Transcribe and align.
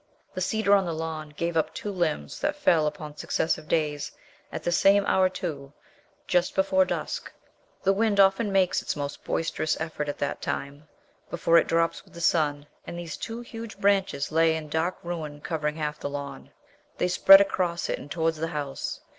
The 0.33 0.41
cedar 0.41 0.73
on 0.73 0.85
the 0.87 0.95
lawn 0.95 1.29
gave 1.29 1.55
up 1.55 1.75
two 1.75 1.91
limbs 1.91 2.39
that 2.39 2.55
fell 2.55 2.87
upon 2.87 3.17
successive 3.17 3.67
days, 3.67 4.11
at 4.51 4.63
the 4.63 4.71
same 4.71 5.05
hour 5.05 5.29
too 5.29 5.73
just 6.25 6.55
before 6.55 6.85
dusk. 6.85 7.31
The 7.83 7.93
wind 7.93 8.19
often 8.19 8.51
makes 8.51 8.81
its 8.81 8.95
most 8.95 9.23
boisterous 9.23 9.79
effort 9.79 10.09
at 10.09 10.17
that 10.17 10.41
time, 10.41 10.87
before 11.29 11.59
it 11.59 11.67
drops 11.67 12.03
with 12.03 12.15
the 12.15 12.19
sun, 12.19 12.65
and 12.87 12.97
these 12.97 13.15
two 13.15 13.41
huge 13.41 13.77
branches 13.77 14.31
lay 14.31 14.55
in 14.55 14.69
dark 14.69 14.97
ruin 15.03 15.39
covering 15.39 15.75
half 15.75 15.99
the 15.99 16.09
lawn. 16.09 16.49
They 16.97 17.07
spread 17.07 17.39
across 17.39 17.87
it 17.87 17.99
and 17.99 18.09
towards 18.09 18.37
the 18.37 18.47
house. 18.47 19.01